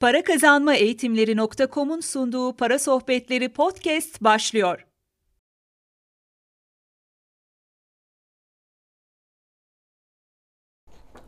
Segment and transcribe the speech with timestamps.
[0.00, 4.86] Para Kazanma Eğitimleri.com'un sunduğu Para Sohbetleri podcast başlıyor.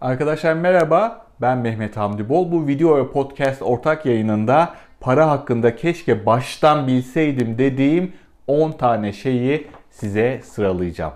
[0.01, 2.53] Arkadaşlar merhaba, ben Mehmet Hamdi Bol.
[2.53, 8.12] Bu video ve podcast ortak yayınında para hakkında keşke baştan bilseydim dediğim
[8.47, 11.12] 10 tane şeyi size sıralayacağım.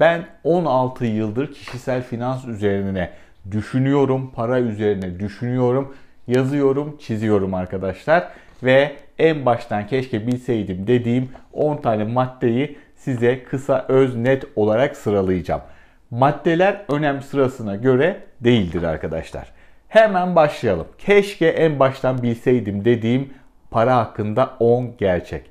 [0.00, 3.10] Ben 16 yıldır kişisel finans üzerine
[3.50, 5.94] düşünüyorum, para üzerine düşünüyorum,
[6.28, 8.28] yazıyorum, çiziyorum arkadaşlar.
[8.62, 15.62] Ve en baştan keşke bilseydim dediğim 10 tane maddeyi size kısa öz net olarak sıralayacağım.
[16.10, 19.52] Maddeler önem sırasına göre değildir arkadaşlar.
[19.88, 20.86] Hemen başlayalım.
[20.98, 23.34] Keşke en baştan bilseydim dediğim
[23.70, 25.50] para hakkında 10 gerçek.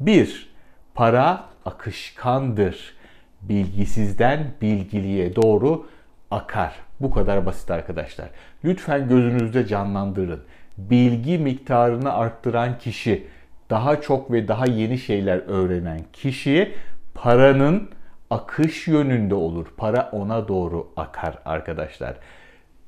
[0.00, 0.50] 1.
[0.94, 2.98] Para akışkandır.
[3.42, 5.86] Bilgisizden bilgiliye doğru
[6.30, 6.72] akar.
[7.00, 8.28] Bu kadar basit arkadaşlar.
[8.64, 10.40] Lütfen gözünüzde canlandırın.
[10.78, 13.26] Bilgi miktarını arttıran kişi,
[13.70, 16.74] daha çok ve daha yeni şeyler öğrenen kişi
[17.14, 17.88] paranın
[18.30, 19.66] akış yönünde olur.
[19.76, 22.16] Para ona doğru akar arkadaşlar.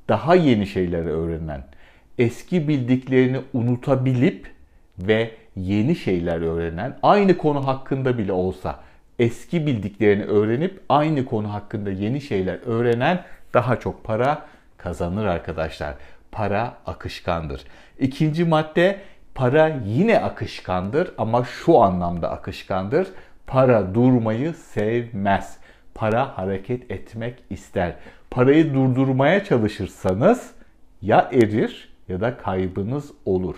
[0.09, 1.63] Daha yeni şeyler öğrenen,
[2.17, 4.47] eski bildiklerini unutabilip
[4.99, 8.79] ve yeni şeyler öğrenen, aynı konu hakkında bile olsa
[9.19, 14.45] eski bildiklerini öğrenip aynı konu hakkında yeni şeyler öğrenen daha çok para
[14.77, 15.95] kazanır arkadaşlar.
[16.31, 17.61] Para akışkandır.
[17.99, 18.99] İkinci madde
[19.35, 23.07] para yine akışkandır ama şu anlamda akışkandır.
[23.47, 25.57] Para durmayı sevmez.
[25.95, 27.95] Para hareket etmek ister.
[28.31, 30.51] Parayı durdurmaya çalışırsanız
[31.01, 33.55] ya erir ya da kaybınız olur.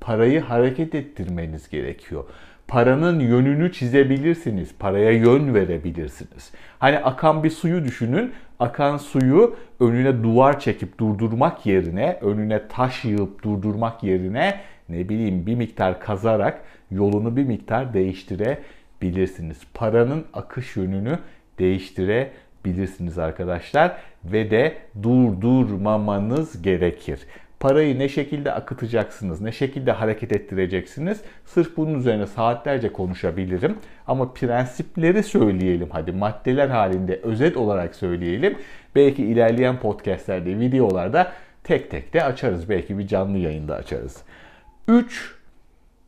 [0.00, 2.24] Parayı hareket ettirmeniz gerekiyor
[2.68, 4.74] paranın yönünü çizebilirsiniz.
[4.78, 6.52] Paraya yön verebilirsiniz.
[6.78, 8.32] Hani akan bir suyu düşünün.
[8.58, 15.54] Akan suyu önüne duvar çekip durdurmak yerine, önüne taş yığıp durdurmak yerine ne bileyim bir
[15.54, 19.58] miktar kazarak yolunu bir miktar değiştirebilirsiniz.
[19.74, 21.18] Paranın akış yönünü
[21.58, 27.20] değiştirebilirsiniz arkadaşlar ve de durdurmamanız gerekir.
[27.64, 31.20] Parayı ne şekilde akıtacaksınız, ne şekilde hareket ettireceksiniz?
[31.44, 33.78] Sırf bunun üzerine saatlerce konuşabilirim.
[34.06, 38.58] Ama prensipleri söyleyelim hadi maddeler halinde özet olarak söyleyelim.
[38.94, 41.32] Belki ilerleyen podcastlerde, videolarda
[41.62, 42.68] tek tek de açarız.
[42.68, 44.22] Belki bir canlı yayında açarız.
[44.88, 45.34] 3.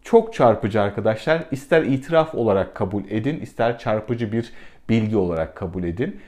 [0.03, 1.43] Çok çarpıcı arkadaşlar.
[1.50, 4.53] İster itiraf olarak kabul edin, ister çarpıcı bir
[4.89, 6.21] bilgi olarak kabul edin.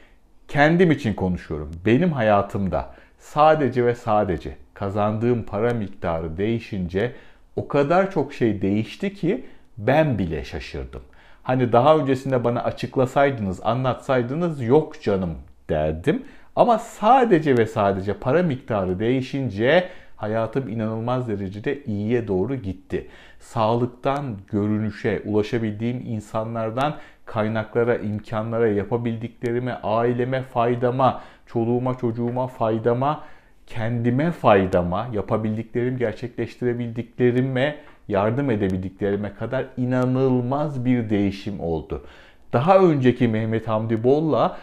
[0.49, 1.71] Kendim için konuşuyorum.
[1.87, 7.13] Benim hayatımda sadece ve sadece kazandığım para miktarı değişince
[7.57, 9.45] o kadar çok şey değişti ki
[9.79, 11.03] ben bile şaşırdım.
[11.43, 15.35] Hani daha öncesinde bana açıklasaydınız, anlatsaydınız yok canım
[15.69, 16.23] derdim.
[16.57, 23.07] Ama sadece ve sadece para miktarı değişince hayatım inanılmaz derecede iyiye doğru gitti.
[23.41, 26.95] Sağlıktan görünüşe, ulaşabildiğim insanlardan
[27.25, 33.25] kaynaklara, imkanlara, yapabildiklerime, aileme faydama, çoluğuma, çocuğuma faydama
[33.69, 37.77] kendime faydama, yapabildiklerim, gerçekleştirebildiklerime,
[38.09, 42.05] yardım edebildiklerime kadar inanılmaz bir değişim oldu.
[42.53, 44.57] Daha önceki Mehmet Hamdi Bol'la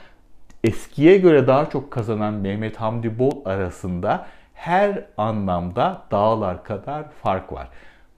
[0.64, 7.68] eskiye göre daha çok kazanan Mehmet Hamdi Bol arasında her anlamda dağlar kadar fark var.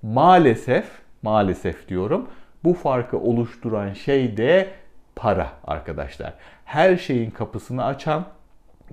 [0.01, 0.85] Maalesef,
[1.21, 2.27] maalesef diyorum,
[2.63, 4.67] bu farkı oluşturan şey de
[5.15, 6.33] para arkadaşlar.
[6.65, 8.25] Her şeyin kapısını açan,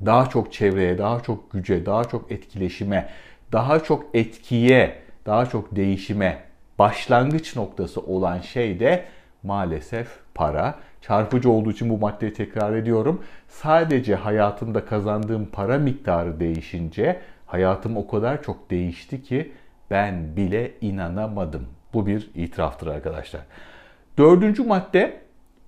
[0.06, 3.08] daha çok çevreye, daha çok güce, daha çok etkileşime,
[3.52, 6.38] daha çok etkiye, daha çok değişime
[6.78, 9.04] başlangıç noktası olan şey de
[9.42, 10.74] maalesef para.
[11.00, 13.22] Çarpıcı olduğu için bu maddeyi tekrar ediyorum.
[13.48, 19.52] Sadece hayatımda kazandığım para miktarı değişince hayatım o kadar çok değişti ki
[19.90, 21.66] ben bile inanamadım.
[21.94, 23.40] Bu bir itiraftır arkadaşlar.
[24.18, 25.20] Dördüncü madde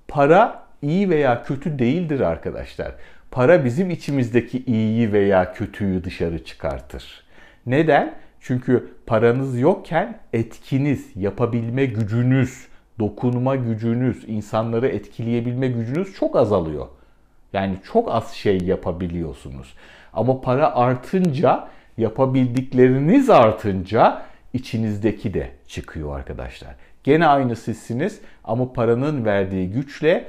[0.09, 2.95] para iyi veya kötü değildir arkadaşlar.
[3.31, 7.25] Para bizim içimizdeki iyiyi veya kötüyü dışarı çıkartır.
[7.67, 8.15] Neden?
[8.41, 12.67] Çünkü paranız yokken etkiniz, yapabilme gücünüz,
[12.99, 16.87] dokunma gücünüz, insanları etkileyebilme gücünüz çok azalıyor.
[17.53, 19.75] Yani çok az şey yapabiliyorsunuz.
[20.13, 21.69] Ama para artınca,
[21.99, 24.23] yapabildikleriniz artınca
[24.53, 26.75] içinizdeki de çıkıyor arkadaşlar.
[27.07, 30.25] Gene aynı sizsiniz ama paranın verdiği güçle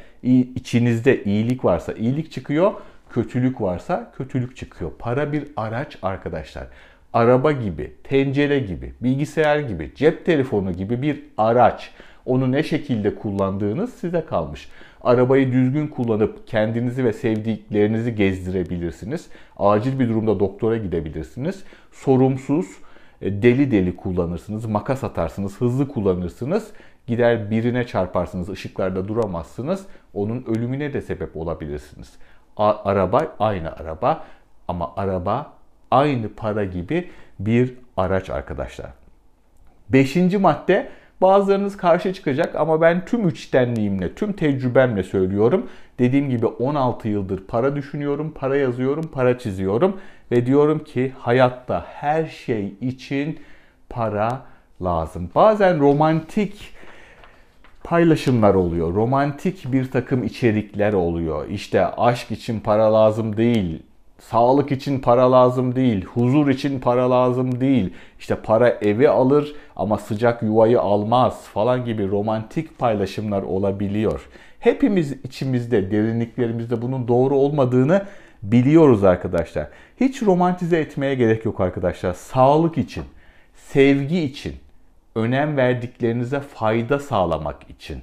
[0.55, 2.73] içinizde iyilik varsa iyilik çıkıyor,
[3.09, 4.91] kötülük varsa kötülük çıkıyor.
[4.99, 6.67] Para bir araç arkadaşlar.
[7.13, 11.91] Araba gibi, tencere gibi, bilgisayar gibi, cep telefonu gibi bir araç.
[12.25, 14.69] Onu ne şekilde kullandığınız size kalmış.
[15.01, 19.27] Arabayı düzgün kullanıp kendinizi ve sevdiklerinizi gezdirebilirsiniz.
[19.57, 21.63] Acil bir durumda doktora gidebilirsiniz.
[21.91, 22.67] Sorumsuz,
[23.21, 26.71] deli deli kullanırsınız, makas atarsınız, hızlı kullanırsınız.
[27.07, 29.85] Gider birine çarparsınız, ışıklarda duramazsınız.
[30.13, 32.13] Onun ölümüne de sebep olabilirsiniz.
[32.57, 34.23] A- araba aynı araba
[34.67, 35.53] ama araba
[35.91, 37.09] aynı para gibi
[37.39, 38.89] bir araç arkadaşlar.
[39.89, 40.89] Beşinci madde
[41.21, 45.69] bazılarınız karşı çıkacak ama ben tüm içtenliğimle, tüm tecrübemle söylüyorum.
[45.99, 49.97] Dediğim gibi 16 yıldır para düşünüyorum, para yazıyorum, para çiziyorum
[50.31, 53.39] ve diyorum ki hayatta her şey için
[53.89, 54.41] para
[54.81, 55.29] lazım.
[55.35, 56.73] Bazen romantik
[57.83, 58.93] paylaşımlar oluyor.
[58.95, 61.47] Romantik bir takım içerikler oluyor.
[61.49, 63.83] İşte aşk için para lazım değil,
[64.19, 67.93] sağlık için para lazım değil, huzur için para lazım değil.
[68.19, 74.27] İşte para evi alır ama sıcak yuvayı almaz falan gibi romantik paylaşımlar olabiliyor.
[74.59, 78.05] Hepimiz içimizde, derinliklerimizde bunun doğru olmadığını
[78.43, 79.67] biliyoruz arkadaşlar.
[79.99, 82.13] Hiç romantize etmeye gerek yok arkadaşlar.
[82.13, 83.03] Sağlık için,
[83.55, 84.55] sevgi için,
[85.15, 88.01] önem verdiklerinize fayda sağlamak için,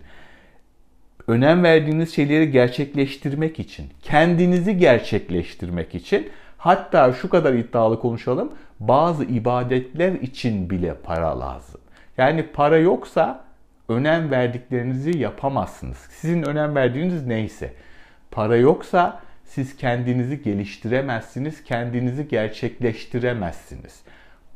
[1.29, 10.13] önem verdiğiniz şeyleri gerçekleştirmek için, kendinizi gerçekleştirmek için, hatta şu kadar iddialı konuşalım, bazı ibadetler
[10.13, 11.81] için bile para lazım.
[12.19, 13.45] Yani para yoksa
[13.89, 15.97] önem verdiklerinizi yapamazsınız.
[15.97, 17.73] Sizin önem verdiğiniz neyse.
[18.31, 24.03] Para yoksa siz kendinizi geliştiremezsiniz, kendinizi gerçekleştiremezsiniz.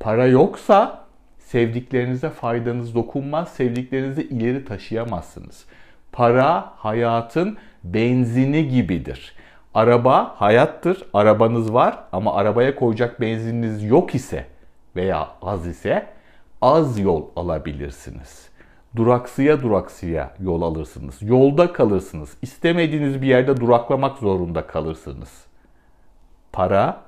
[0.01, 1.05] Para yoksa
[1.39, 5.65] sevdiklerinize faydanız dokunmaz, sevdiklerinizi ileri taşıyamazsınız.
[6.13, 9.35] Para hayatın benzini gibidir.
[9.75, 14.47] Araba hayattır, arabanız var ama arabaya koyacak benzininiz yok ise
[14.97, 16.07] veya az ise
[16.63, 18.49] az yol alabilirsiniz.
[18.97, 21.23] Duraksıya duraksıya yol alırsınız.
[21.23, 22.37] Yolda kalırsınız.
[22.43, 25.45] İstemediğiniz bir yerde duraklamak zorunda kalırsınız.
[26.53, 27.01] Para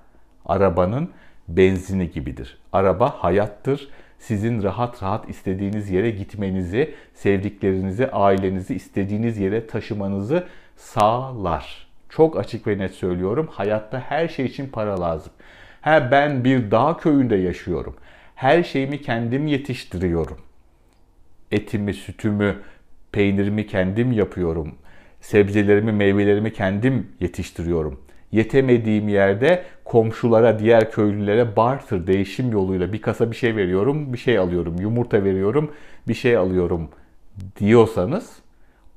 [0.46, 1.10] arabanın
[1.48, 2.58] benzini gibidir.
[2.72, 3.88] Araba hayattır
[4.20, 10.46] sizin rahat rahat istediğiniz yere gitmenizi, sevdiklerinizi, ailenizi istediğiniz yere taşımanızı
[10.76, 11.86] sağlar.
[12.08, 13.48] Çok açık ve net söylüyorum.
[13.52, 15.32] Hayatta her şey için para lazım.
[15.80, 17.94] Ha ben bir dağ köyünde yaşıyorum.
[18.34, 20.38] Her şeyimi kendim yetiştiriyorum.
[21.52, 22.56] Etimi, sütümü,
[23.12, 24.74] peynirimi kendim yapıyorum.
[25.20, 28.00] Sebzelerimi, meyvelerimi kendim yetiştiriyorum
[28.32, 34.38] yetemediğim yerde komşulara, diğer köylülere barter, değişim yoluyla bir kasa bir şey veriyorum, bir şey
[34.38, 35.70] alıyorum, yumurta veriyorum,
[36.08, 36.88] bir şey alıyorum
[37.58, 38.36] diyorsanız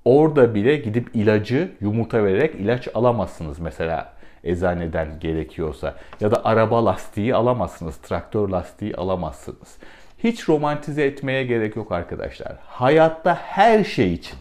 [0.06, 4.14] orada bile gidip ilacı yumurta vererek ilaç alamazsınız mesela
[4.44, 5.96] eczaneden gerekiyorsa.
[6.22, 9.78] Ya da araba lastiği alamazsınız, traktör lastiği alamazsınız.
[10.18, 12.56] Hiç romantize etmeye gerek yok arkadaşlar.
[12.66, 14.38] Hayatta her şey için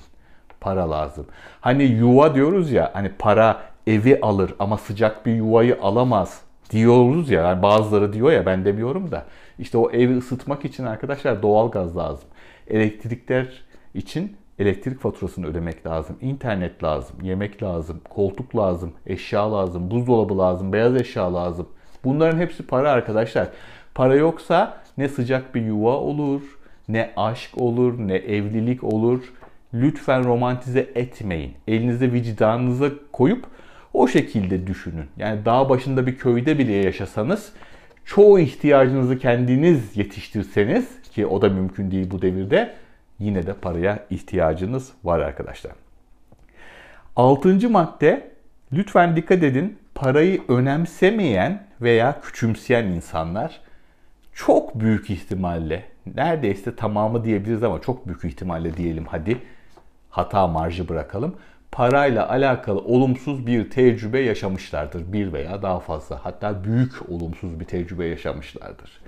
[0.61, 1.27] para lazım.
[1.61, 6.41] Hani yuva diyoruz ya, hani para evi alır ama sıcak bir yuvayı alamaz
[6.71, 7.43] diyoruz ya.
[7.43, 9.25] Yani bazıları diyor ya ben demiyorum da.
[9.59, 12.29] İşte o evi ısıtmak için arkadaşlar doğal gaz lazım.
[12.69, 13.47] Elektrikler
[13.95, 16.17] için elektrik faturasını ödemek lazım.
[16.21, 21.69] İnternet lazım, yemek lazım, koltuk lazım, eşya lazım, buzdolabı lazım, beyaz eşya lazım.
[22.05, 23.49] Bunların hepsi para arkadaşlar.
[23.95, 26.43] Para yoksa ne sıcak bir yuva olur,
[26.89, 29.33] ne aşk olur, ne evlilik olur.
[29.75, 31.53] Lütfen romantize etmeyin.
[31.69, 33.47] Elinize vicdanınıza koyup
[33.95, 35.07] o şekilde düşünün.
[35.17, 37.53] Yani dağ başında bir köyde bile yaşasanız
[38.05, 42.75] çoğu ihtiyacınızı kendiniz yetiştirseniz ki o da mümkün değil bu devirde
[43.19, 45.73] yine de paraya ihtiyacınız var arkadaşlar.
[47.17, 48.31] Altıncı madde
[48.73, 53.61] lütfen dikkat edin parayı önemsemeyen veya küçümseyen insanlar
[54.35, 55.85] çok büyük ihtimalle
[56.17, 59.39] neredeyse tamamı diyebiliriz ama çok büyük ihtimalle diyelim hadi
[60.11, 61.37] hata marjı bırakalım
[61.73, 65.13] parayla alakalı olumsuz bir tecrübe yaşamışlardır.
[65.13, 69.01] Bir veya daha fazla hatta büyük olumsuz bir tecrübe yaşamışlardır.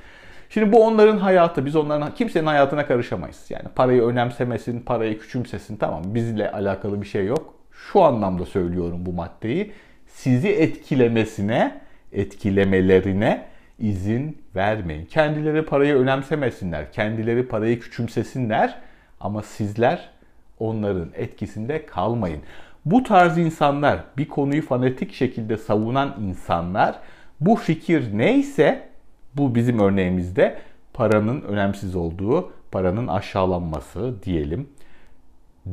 [0.50, 1.66] Şimdi bu onların hayatı.
[1.66, 3.46] Biz onların kimsenin hayatına karışamayız.
[3.50, 7.54] Yani parayı önemsemesin, parayı küçümsesin tamam bizle alakalı bir şey yok.
[7.72, 9.72] Şu anlamda söylüyorum bu maddeyi.
[10.06, 11.80] Sizi etkilemesine,
[12.12, 13.44] etkilemelerine
[13.78, 15.06] izin vermeyin.
[15.06, 18.78] Kendileri parayı önemsemesinler, kendileri parayı küçümsesinler
[19.20, 20.10] ama sizler
[20.58, 22.40] onların etkisinde kalmayın.
[22.84, 26.98] Bu tarz insanlar, bir konuyu fanatik şekilde savunan insanlar
[27.40, 28.88] bu fikir neyse
[29.34, 30.58] bu bizim örneğimizde
[30.92, 34.68] paranın önemsiz olduğu, paranın aşağılanması diyelim.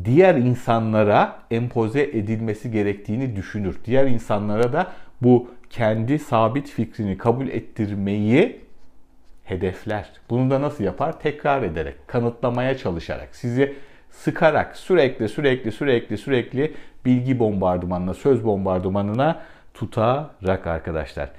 [0.05, 3.79] Diğer insanlara empoze edilmesi gerektiğini düşünür.
[3.85, 8.61] Diğer insanlara da bu kendi sabit fikrini kabul ettirmeyi
[9.43, 10.09] hedefler.
[10.29, 11.19] Bunu da nasıl yapar?
[11.19, 13.75] Tekrar ederek, kanıtlamaya çalışarak, sizi
[14.11, 16.73] sıkarak sürekli sürekli sürekli sürekli
[17.05, 19.41] bilgi bombardımanına, söz bombardımanına
[19.73, 21.29] tutarak arkadaşlar.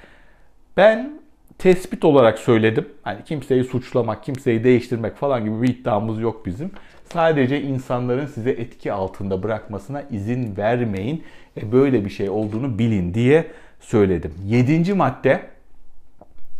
[0.76, 1.20] Ben
[1.58, 2.88] tespit olarak söyledim.
[3.02, 6.70] Hani kimseyi suçlamak, kimseyi değiştirmek falan gibi bir iddiamız yok bizim.
[7.12, 11.24] Sadece insanların size etki altında bırakmasına izin vermeyin.
[11.56, 13.46] E böyle bir şey olduğunu bilin diye
[13.80, 14.34] söyledim.
[14.44, 15.42] Yedinci madde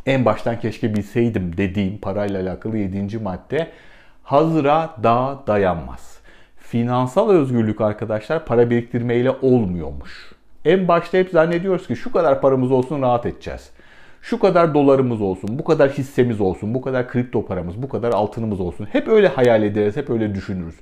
[0.06, 3.68] en baştan keşke bilseydim dediğim parayla alakalı yedinci madde
[4.32, 6.18] hazıra daha dayanmaz.
[6.56, 10.32] Finansal özgürlük arkadaşlar para biriktirmeyle olmuyormuş.
[10.64, 13.70] En başta hep zannediyoruz ki şu kadar paramız olsun rahat edeceğiz.
[14.22, 18.60] Şu kadar dolarımız olsun, bu kadar hissemiz olsun, bu kadar kripto paramız, bu kadar altınımız
[18.60, 18.88] olsun.
[18.92, 20.74] Hep öyle hayal ederiz, hep öyle düşünürüz.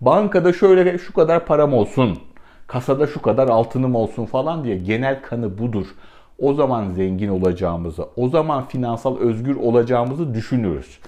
[0.00, 2.18] Bankada şöyle şu kadar param olsun,
[2.66, 5.86] kasada şu kadar altınım olsun falan diye genel kanı budur.
[6.38, 10.98] O zaman zengin olacağımızı, o zaman finansal özgür olacağımızı düşünürüz.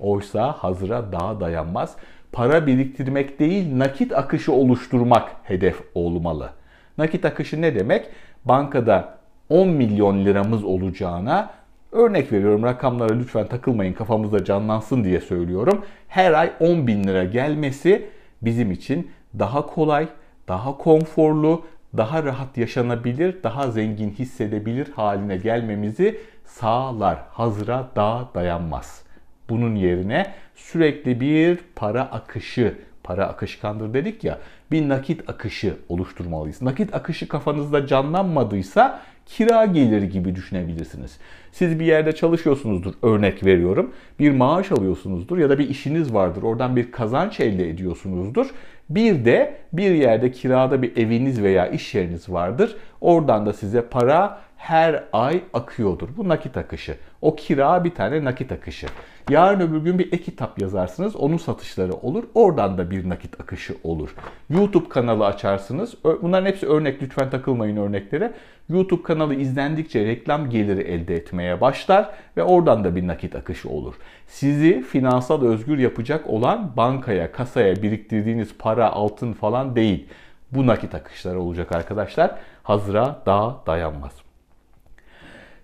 [0.00, 1.96] Oysa hazıra daha dayanmaz.
[2.32, 6.50] Para biriktirmek değil, nakit akışı oluşturmak hedef olmalı.
[6.98, 8.06] Nakit akışı ne demek?
[8.44, 11.50] Bankada 10 milyon liramız olacağına
[11.92, 15.84] örnek veriyorum rakamlara lütfen takılmayın kafamızda canlansın diye söylüyorum.
[16.08, 18.06] Her ay 10 bin lira gelmesi
[18.42, 20.08] bizim için daha kolay,
[20.48, 21.64] daha konforlu,
[21.96, 27.18] daha rahat yaşanabilir, daha zengin hissedebilir haline gelmemizi sağlar.
[27.30, 29.05] Hazıra daha dayanmaz.
[29.48, 34.38] Bunun yerine sürekli bir para akışı, para akışkandır dedik ya,
[34.70, 36.62] bir nakit akışı oluşturmalıyız.
[36.62, 41.18] Nakit akışı kafanızda canlanmadıysa kira geliri gibi düşünebilirsiniz.
[41.52, 43.92] Siz bir yerde çalışıyorsunuzdur örnek veriyorum.
[44.18, 46.42] Bir maaş alıyorsunuzdur ya da bir işiniz vardır.
[46.42, 48.46] Oradan bir kazanç elde ediyorsunuzdur.
[48.90, 52.76] Bir de bir yerde kirada bir eviniz veya iş yeriniz vardır.
[53.00, 56.08] Oradan da size para her ay akıyordur.
[56.16, 56.96] Bu nakit akışı.
[57.22, 58.86] O kira bir tane nakit akışı.
[59.30, 61.16] Yarın öbür gün bir e-kitap yazarsınız.
[61.16, 62.24] Onun satışları olur.
[62.34, 64.14] Oradan da bir nakit akışı olur.
[64.50, 65.94] YouTube kanalı açarsınız.
[66.22, 67.02] Bunların hepsi örnek.
[67.02, 68.32] Lütfen takılmayın örneklere.
[68.68, 73.94] YouTube kanalı izlendikçe reklam geliri elde etmeye başlar ve oradan da bir nakit akışı olur.
[74.26, 80.08] Sizi finansal özgür yapacak olan bankaya, kasaya biriktirdiğiniz para, altın falan değil.
[80.52, 82.30] Bu nakit akışları olacak arkadaşlar.
[82.62, 84.12] Hazıra daha dayanmaz.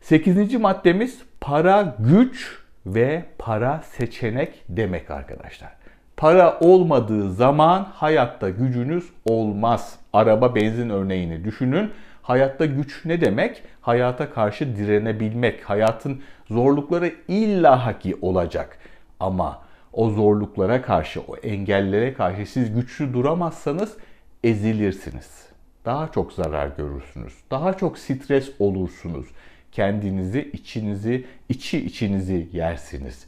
[0.00, 5.72] Sekizinci maddemiz para güç ve para seçenek demek arkadaşlar.
[6.16, 9.98] Para olmadığı zaman hayatta gücünüz olmaz.
[10.12, 11.90] Araba benzin örneğini düşünün.
[12.22, 13.62] Hayatta güç ne demek?
[13.80, 15.70] Hayata karşı direnebilmek.
[15.70, 18.78] Hayatın zorlukları illaki olacak.
[19.20, 19.58] Ama
[19.92, 23.96] o zorluklara karşı, o engellere karşı siz güçlü duramazsanız
[24.44, 25.46] ezilirsiniz.
[25.84, 27.34] Daha çok zarar görürsünüz.
[27.50, 29.26] Daha çok stres olursunuz.
[29.72, 33.26] Kendinizi, içinizi, içi içinizi yersiniz.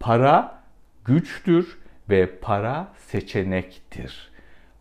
[0.00, 0.62] Para
[1.04, 1.78] güçtür
[2.10, 4.30] ve para seçenektir.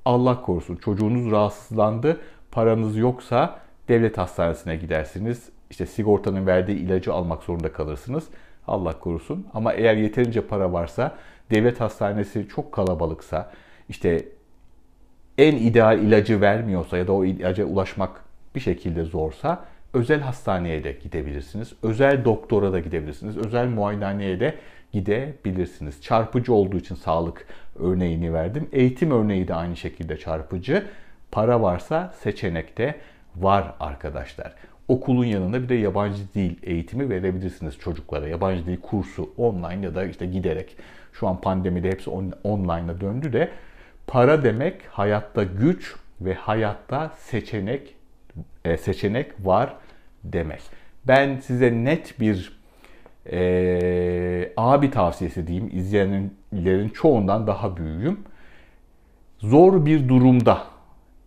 [0.06, 5.50] Allah korusun çocuğunuz rahatsızlandı, paranız yoksa devlet hastanesine gidersiniz.
[5.70, 8.28] İşte sigortanın verdiği ilacı almak zorunda kalırsınız.
[8.68, 9.48] Allah korusun.
[9.54, 11.16] Ama eğer yeterince para varsa,
[11.52, 13.52] devlet hastanesi çok kalabalıksa,
[13.90, 14.26] işte
[15.38, 18.24] en ideal ilacı vermiyorsa ya da o ilaca ulaşmak
[18.56, 21.74] bir şekilde zorsa özel hastaneye de gidebilirsiniz.
[21.84, 23.38] Özel doktora da gidebilirsiniz.
[23.38, 24.56] Özel muayenehaneye de
[24.92, 26.02] gidebilirsiniz.
[26.02, 27.48] Çarpıcı olduğu için sağlık
[27.80, 28.70] örneğini verdim.
[28.72, 30.86] Eğitim örneği de aynı şekilde çarpıcı.
[31.32, 32.96] Para varsa seçenekte
[33.36, 34.54] var arkadaşlar.
[34.88, 38.28] Okulun yanında bir de yabancı dil eğitimi verebilirsiniz çocuklara.
[38.28, 40.78] Yabancı dil kursu online ya da işte giderek.
[41.14, 43.50] Şu an pandemide hepsi on, online'a döndü de
[44.08, 47.96] para demek hayatta güç ve hayatta seçenek
[48.66, 49.76] e, seçenek var
[50.24, 50.62] demek.
[51.08, 52.60] Ben size net bir
[53.32, 55.70] e, abi tavsiyesi diyeyim.
[55.74, 58.20] İzleyenlerin çoğundan daha büyüğüm.
[59.40, 60.64] Zor bir durumda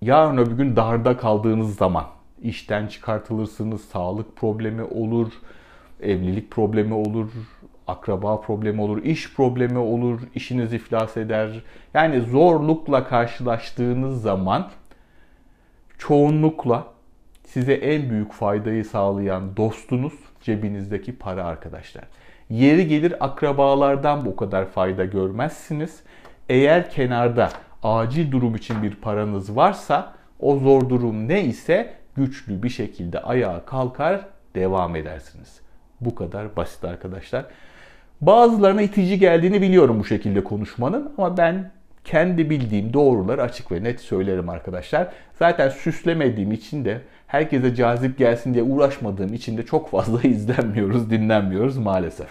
[0.02, 2.04] yarın öbür gün darda kaldığınız zaman
[2.42, 5.32] işten çıkartılırsınız, sağlık problemi olur,
[6.02, 7.30] evlilik problemi olur,
[7.86, 11.62] akraba problemi olur, iş problemi olur, işiniz iflas eder.
[11.94, 14.68] Yani zorlukla karşılaştığınız zaman
[15.98, 16.86] çoğunlukla
[17.44, 22.04] size en büyük faydayı sağlayan dostunuz cebinizdeki para arkadaşlar.
[22.50, 26.02] Yeri gelir akrabalardan bu kadar fayda görmezsiniz.
[26.48, 27.50] Eğer kenarda
[27.82, 33.64] acil durum için bir paranız varsa o zor durum ne ise güçlü bir şekilde ayağa
[33.66, 34.20] kalkar
[34.54, 35.60] devam edersiniz.
[36.00, 37.44] Bu kadar basit arkadaşlar.
[38.20, 41.70] Bazılarına itici geldiğini biliyorum bu şekilde konuşmanın ama ben
[42.04, 45.08] kendi bildiğim doğruları açık ve net söylerim arkadaşlar.
[45.38, 51.76] Zaten süslemediğim için de herkese cazip gelsin diye uğraşmadığım için de çok fazla izlenmiyoruz, dinlenmiyoruz
[51.76, 52.28] maalesef.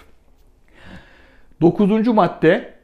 [1.60, 2.74] Dokuzuncu madde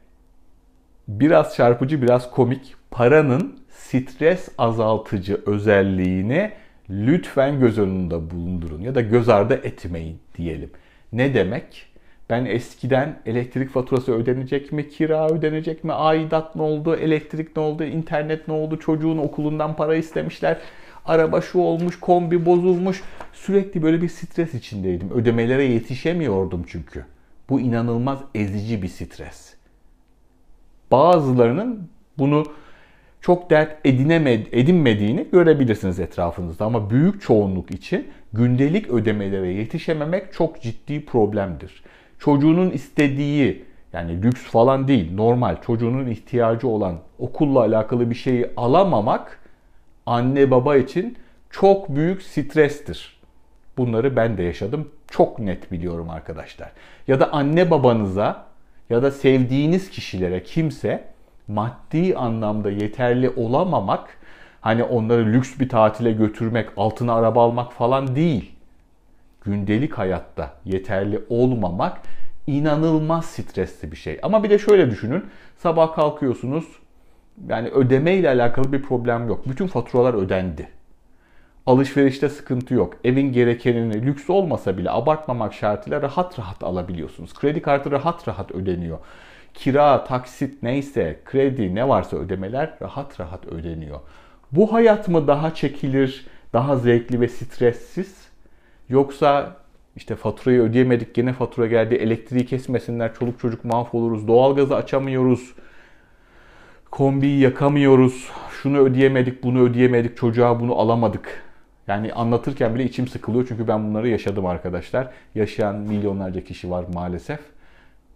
[1.07, 2.75] biraz çarpıcı, biraz komik.
[2.91, 6.51] Paranın stres azaltıcı özelliğini
[6.89, 10.69] lütfen göz önünde bulundurun ya da göz ardı etmeyin diyelim.
[11.13, 11.85] Ne demek?
[12.29, 17.83] Ben eskiden elektrik faturası ödenecek mi, kira ödenecek mi, aidat ne oldu, elektrik ne oldu,
[17.83, 20.57] internet ne oldu, çocuğun okulundan para istemişler,
[21.05, 23.03] araba şu olmuş, kombi bozulmuş.
[23.33, 25.11] Sürekli böyle bir stres içindeydim.
[25.11, 27.05] Ödemelere yetişemiyordum çünkü.
[27.49, 29.53] Bu inanılmaz ezici bir stres.
[30.91, 32.45] Bazılarının bunu
[33.27, 36.65] çok dert edinemed, edinmediğini görebilirsiniz etrafınızda.
[36.65, 41.83] Ama büyük çoğunluk için gündelik ödemelere yetişememek çok ciddi problemdir.
[42.19, 49.39] Çocuğunun istediği yani lüks falan değil normal çocuğunun ihtiyacı olan okulla alakalı bir şeyi alamamak
[50.05, 51.17] anne baba için
[51.49, 53.19] çok büyük strestir.
[53.77, 54.91] Bunları ben de yaşadım.
[55.11, 56.71] Çok net biliyorum arkadaşlar.
[57.07, 58.45] Ya da anne babanıza
[58.89, 61.16] ya da sevdiğiniz kişilere kimse
[61.47, 64.17] maddi anlamda yeterli olamamak
[64.61, 68.51] hani onları lüks bir tatile götürmek, altına araba almak falan değil.
[69.41, 71.97] Gündelik hayatta yeterli olmamak
[72.47, 74.19] inanılmaz stresli bir şey.
[74.23, 75.25] Ama bir de şöyle düşünün.
[75.57, 76.65] Sabah kalkıyorsunuz.
[77.49, 79.49] Yani ödeme ile alakalı bir problem yok.
[79.49, 80.69] Bütün faturalar ödendi.
[81.65, 82.93] Alışverişte sıkıntı yok.
[83.03, 87.33] Evin gerekenini lüks olmasa bile abartmamak şartıyla rahat rahat alabiliyorsunuz.
[87.33, 88.97] Kredi kartı rahat rahat ödeniyor.
[89.57, 93.99] Kira, taksit neyse, kredi ne varsa ödemeler rahat rahat ödeniyor.
[94.51, 98.27] Bu hayat mı daha çekilir, daha zevkli ve stressiz?
[98.89, 99.57] Yoksa
[99.95, 105.55] işte faturayı ödeyemedik gene fatura geldi elektriği kesmesinler çoluk çocuk mahvoluruz doğalgazı açamıyoruz
[106.91, 111.43] kombiyi yakamıyoruz şunu ödeyemedik bunu ödeyemedik çocuğa bunu alamadık
[111.87, 115.09] yani anlatırken bile içim sıkılıyor çünkü ben bunları yaşadım arkadaşlar.
[115.35, 117.39] Yaşayan milyonlarca kişi var maalesef.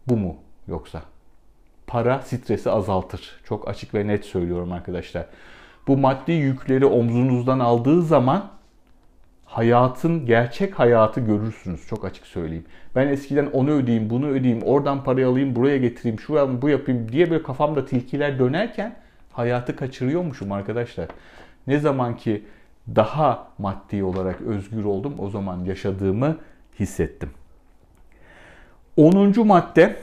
[0.08, 0.36] Bu mu
[0.68, 1.02] yoksa?
[1.92, 3.40] Para stresi azaltır.
[3.44, 5.26] Çok açık ve net söylüyorum arkadaşlar.
[5.88, 8.50] Bu maddi yükleri omzunuzdan aldığı zaman
[9.46, 11.88] hayatın gerçek hayatı görürsünüz.
[11.88, 12.66] Çok açık söyleyeyim.
[12.96, 17.12] Ben eskiden onu ödeyeyim, bunu ödeyeyim, oradan parayı alayım, buraya getireyim, şu yapayım, bu yapayım
[17.12, 18.96] diye böyle kafamda tilkiler dönerken
[19.34, 21.08] hayatı kaçırıyormuşum arkadaşlar.
[21.68, 22.44] Ne zaman ki
[22.96, 25.16] daha maddi olarak özgür oldum.
[25.20, 26.38] O zaman yaşadığımı
[26.80, 27.30] hissettim.
[28.98, 29.48] 10.
[29.48, 29.96] madde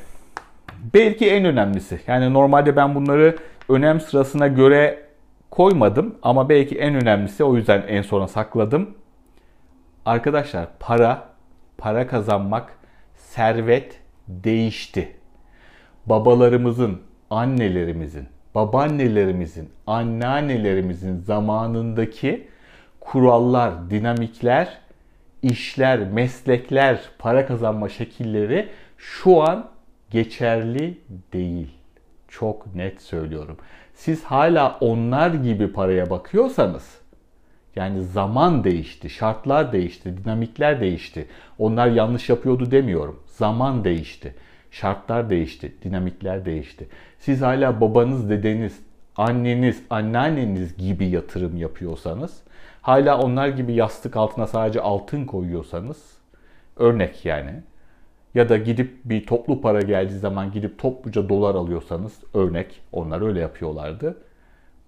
[0.94, 2.00] belki en önemlisi.
[2.06, 3.36] Yani normalde ben bunları
[3.68, 5.02] önem sırasına göre
[5.50, 8.94] koymadım ama belki en önemlisi o yüzden en sona sakladım.
[10.06, 11.28] Arkadaşlar para,
[11.78, 12.72] para kazanmak,
[13.14, 15.16] servet değişti.
[16.06, 22.48] Babalarımızın, annelerimizin, babaannelerimizin, anneannelerimizin zamanındaki
[23.00, 24.78] kurallar, dinamikler,
[25.42, 29.66] işler, meslekler, para kazanma şekilleri şu an
[30.10, 30.98] geçerli
[31.32, 31.68] değil.
[32.28, 33.56] Çok net söylüyorum.
[33.94, 36.98] Siz hala onlar gibi paraya bakıyorsanız
[37.76, 41.26] yani zaman değişti, şartlar değişti, dinamikler değişti.
[41.58, 43.22] Onlar yanlış yapıyordu demiyorum.
[43.26, 44.34] Zaman değişti,
[44.70, 46.88] şartlar değişti, dinamikler değişti.
[47.18, 48.80] Siz hala babanız, dedeniz,
[49.16, 52.42] anneniz, anneanneniz gibi yatırım yapıyorsanız
[52.82, 56.16] hala onlar gibi yastık altına sadece altın koyuyorsanız
[56.76, 57.50] örnek yani
[58.34, 63.40] ya da gidip bir toplu para geldiği zaman gidip topluca dolar alıyorsanız örnek onlar öyle
[63.40, 64.16] yapıyorlardı.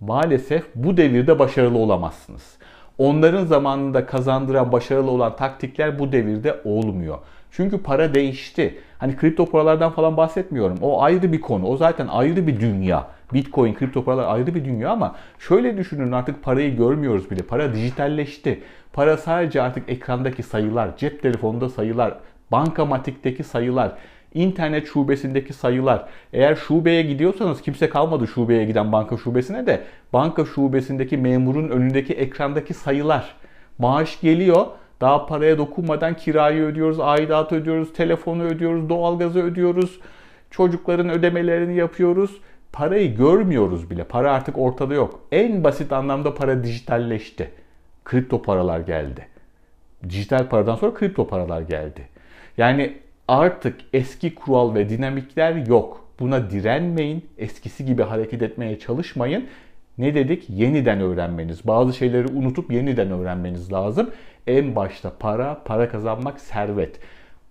[0.00, 2.59] Maalesef bu devirde başarılı olamazsınız.
[2.98, 7.18] Onların zamanında kazandıran başarılı olan taktikler bu devirde olmuyor.
[7.50, 8.79] Çünkü para değişti.
[8.98, 10.79] Hani kripto paralardan falan bahsetmiyorum.
[10.83, 11.66] O ayrı bir konu.
[11.66, 13.07] O zaten ayrı bir dünya.
[13.35, 17.42] Bitcoin, kripto paralar ayrı bir dünya ama şöyle düşünün artık parayı görmüyoruz bile.
[17.42, 18.62] Para dijitalleşti.
[18.92, 22.18] Para sadece artık ekrandaki sayılar, cep telefonunda sayılar,
[22.53, 23.93] bankamatikteki sayılar,
[24.35, 26.05] internet şubesindeki sayılar.
[26.33, 29.83] Eğer şubeye gidiyorsanız kimse kalmadı şubeye giden banka şubesine de
[30.13, 33.35] banka şubesindeki memurun önündeki ekrandaki sayılar.
[33.79, 34.67] Maaş geliyor.
[35.01, 40.01] Daha paraya dokunmadan kirayı ödüyoruz, aidatı ödüyoruz, telefonu ödüyoruz, doğalgazı ödüyoruz,
[40.51, 42.41] çocukların ödemelerini yapıyoruz
[42.73, 44.05] parayı görmüyoruz bile.
[44.05, 45.21] Para artık ortada yok.
[45.33, 47.51] En basit anlamda para dijitalleşti.
[48.05, 49.27] Kripto paralar geldi.
[50.09, 52.09] Dijital paradan sonra kripto paralar geldi.
[52.61, 52.92] Yani
[53.29, 56.07] artık eski kural ve dinamikler yok.
[56.20, 57.29] Buna direnmeyin.
[57.38, 59.46] Eskisi gibi hareket etmeye çalışmayın.
[59.99, 60.51] Ne dedik?
[60.51, 61.66] Yeniden öğrenmeniz.
[61.66, 64.11] Bazı şeyleri unutup yeniden öğrenmeniz lazım.
[64.46, 67.01] En başta para, para kazanmak servet.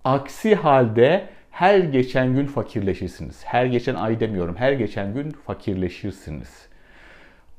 [0.04, 3.46] Aksi halde her geçen gün fakirleşirsiniz.
[3.46, 6.69] Her geçen ay demiyorum, her geçen gün fakirleşirsiniz.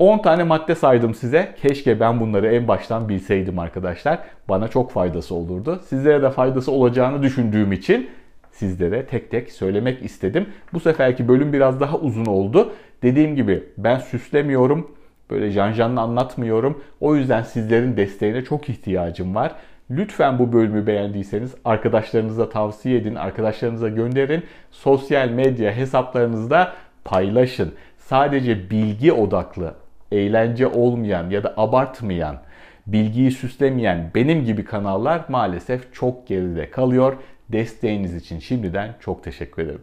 [0.00, 1.54] 10 tane madde saydım size.
[1.62, 4.18] Keşke ben bunları en baştan bilseydim arkadaşlar.
[4.48, 5.80] Bana çok faydası olurdu.
[5.88, 8.10] Sizlere de faydası olacağını düşündüğüm için
[8.50, 10.46] sizlere tek tek söylemek istedim.
[10.72, 12.72] Bu seferki bölüm biraz daha uzun oldu.
[13.02, 14.90] Dediğim gibi ben süslemiyorum.
[15.30, 16.82] Böyle janjanla anlatmıyorum.
[17.00, 19.52] O yüzden sizlerin desteğine çok ihtiyacım var.
[19.90, 24.42] Lütfen bu bölümü beğendiyseniz arkadaşlarınıza tavsiye edin, arkadaşlarınıza gönderin.
[24.70, 26.72] Sosyal medya hesaplarınızda
[27.04, 27.72] paylaşın.
[27.98, 29.74] Sadece bilgi odaklı,
[30.12, 32.42] eğlence olmayan ya da abartmayan,
[32.86, 37.16] bilgiyi süslemeyen benim gibi kanallar maalesef çok geride kalıyor.
[37.48, 39.82] Desteğiniz için şimdiden çok teşekkür ederim.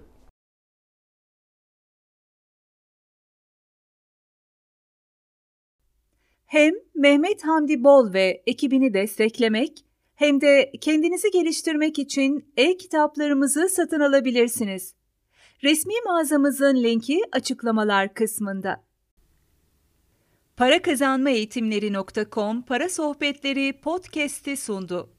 [6.46, 9.86] Hem Mehmet Hamdi Bol ve ekibini desteklemek
[10.16, 14.96] hem de kendinizi geliştirmek için e-kitaplarımızı satın alabilirsiniz.
[15.64, 18.87] Resmi mağazamızın linki açıklamalar kısmında.
[20.58, 20.82] Para
[22.62, 25.17] Para Sohbetleri podcast'i sundu.